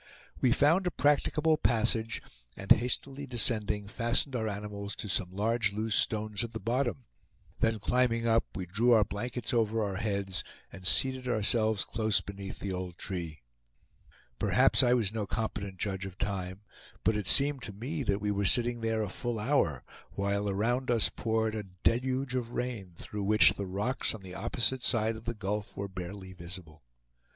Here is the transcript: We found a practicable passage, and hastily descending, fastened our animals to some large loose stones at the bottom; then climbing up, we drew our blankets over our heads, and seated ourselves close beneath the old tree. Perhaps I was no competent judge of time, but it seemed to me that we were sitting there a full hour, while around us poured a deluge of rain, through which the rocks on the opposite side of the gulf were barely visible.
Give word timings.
We 0.39 0.51
found 0.51 0.87
a 0.87 0.89
practicable 0.89 1.57
passage, 1.57 2.23
and 2.57 2.71
hastily 2.71 3.27
descending, 3.27 3.87
fastened 3.87 4.35
our 4.35 4.47
animals 4.47 4.95
to 4.95 5.07
some 5.07 5.29
large 5.29 5.73
loose 5.73 5.93
stones 5.93 6.43
at 6.43 6.53
the 6.53 6.59
bottom; 6.59 7.05
then 7.59 7.77
climbing 7.77 8.25
up, 8.25 8.43
we 8.55 8.65
drew 8.65 8.93
our 8.93 9.03
blankets 9.03 9.53
over 9.53 9.83
our 9.83 9.97
heads, 9.97 10.43
and 10.71 10.87
seated 10.87 11.27
ourselves 11.27 11.83
close 11.85 12.19
beneath 12.19 12.57
the 12.57 12.73
old 12.73 12.97
tree. 12.97 13.43
Perhaps 14.39 14.81
I 14.81 14.95
was 14.95 15.13
no 15.13 15.27
competent 15.27 15.77
judge 15.77 16.07
of 16.07 16.17
time, 16.17 16.61
but 17.03 17.15
it 17.15 17.27
seemed 17.27 17.61
to 17.61 17.71
me 17.71 18.01
that 18.01 18.19
we 18.19 18.31
were 18.31 18.43
sitting 18.45 18.81
there 18.81 19.03
a 19.03 19.07
full 19.07 19.39
hour, 19.39 19.83
while 20.13 20.49
around 20.49 20.89
us 20.89 21.09
poured 21.15 21.53
a 21.53 21.61
deluge 21.83 22.33
of 22.33 22.53
rain, 22.53 22.95
through 22.97 23.21
which 23.21 23.53
the 23.53 23.67
rocks 23.67 24.15
on 24.15 24.23
the 24.23 24.33
opposite 24.33 24.81
side 24.81 25.15
of 25.15 25.25
the 25.25 25.35
gulf 25.35 25.77
were 25.77 25.87
barely 25.87 26.33
visible. 26.33 26.81